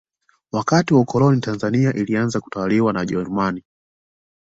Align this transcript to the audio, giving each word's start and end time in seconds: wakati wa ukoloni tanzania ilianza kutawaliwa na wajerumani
wakati 0.51 0.93
wa 0.93 0.99
ukoloni 0.99 1.41
tanzania 1.41 1.93
ilianza 1.93 2.39
kutawaliwa 2.39 2.93
na 2.93 2.99
wajerumani 2.99 3.63